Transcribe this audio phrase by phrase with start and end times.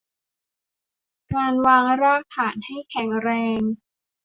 [1.33, 3.59] การวางรากฐานให้แข็งแรง